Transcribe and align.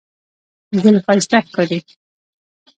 ګل 0.81 0.95
ښایسته 1.05 1.39
ښکاري. 1.47 1.79